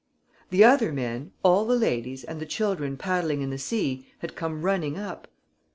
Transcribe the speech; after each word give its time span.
The 0.49 0.63
other 0.63 0.91
men, 0.91 1.29
all 1.43 1.63
the 1.63 1.75
ladies 1.75 2.23
and 2.23 2.41
the 2.41 2.47
children 2.47 2.97
paddling 2.97 3.43
in 3.43 3.51
the 3.51 3.59
sea 3.59 4.07
had 4.17 4.35
come 4.35 4.63
running 4.63 4.97
up. 4.97 5.27